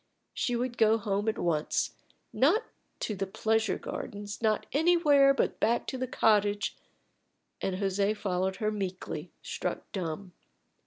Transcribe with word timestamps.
She 0.33 0.55
would 0.55 0.79
go 0.79 0.97
home 0.97 1.29
at 1.29 1.37
once; 1.37 1.93
not 2.33 2.63
to 3.01 3.15
the 3.15 3.27
pleasure 3.27 3.77
gardens, 3.77 4.41
not 4.41 4.65
anywhere 4.73 5.31
but 5.31 5.59
back 5.59 5.85
to 5.89 5.97
the 5.99 6.07
cottage; 6.07 6.75
and 7.61 7.75
José 7.75 8.17
followed 8.17 8.55
her 8.55 8.71
meekly, 8.71 9.31
struck 9.43 9.91
dumb. 9.91 10.33